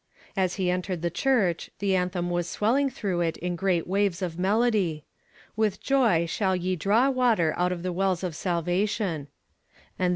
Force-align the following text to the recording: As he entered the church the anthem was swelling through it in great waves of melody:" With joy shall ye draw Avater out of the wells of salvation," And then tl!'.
As 0.35 0.55
he 0.55 0.71
entered 0.71 1.03
the 1.03 1.11
church 1.11 1.69
the 1.77 1.95
anthem 1.95 2.31
was 2.31 2.49
swelling 2.49 2.89
through 2.89 3.21
it 3.21 3.37
in 3.37 3.55
great 3.55 3.85
waves 3.85 4.23
of 4.23 4.39
melody:" 4.39 5.05
With 5.55 5.79
joy 5.79 6.25
shall 6.25 6.55
ye 6.55 6.75
draw 6.75 7.11
Avater 7.11 7.53
out 7.55 7.71
of 7.71 7.83
the 7.83 7.93
wells 7.93 8.23
of 8.23 8.35
salvation," 8.35 9.27
And 9.99 9.99
then 9.99 10.07
tl!'. 10.09 10.09